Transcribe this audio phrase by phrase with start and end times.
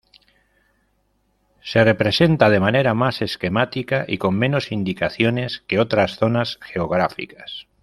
[1.61, 7.67] Se representa de manera más esquemática y con menos indicaciones que otras zonas geográficas.